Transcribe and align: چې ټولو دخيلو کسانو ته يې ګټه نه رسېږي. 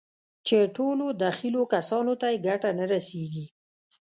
چې 0.47 0.57
ټولو 0.75 1.05
دخيلو 1.23 1.63
کسانو 1.73 2.13
ته 2.21 2.27
يې 2.31 2.41
ګټه 2.47 2.69
نه 2.79 2.85
رسېږي. 2.93 3.45